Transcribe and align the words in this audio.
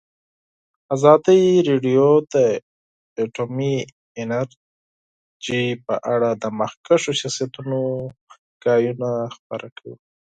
ازادي 0.95 1.41
راډیو 1.69 2.07
د 2.33 2.35
اټومي 3.21 3.75
انرژي 4.21 5.63
په 5.85 5.95
اړه 6.13 6.29
د 6.43 6.43
مخکښو 6.59 7.11
شخصیتونو 7.21 7.79
خبرې 8.61 8.91
خپرې 9.35 9.69
کړي. 9.77 9.93